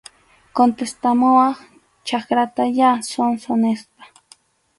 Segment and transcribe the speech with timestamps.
[0.59, 1.57] Contestamuwaq
[2.07, 4.03] chakratayá, zonzo, nispa.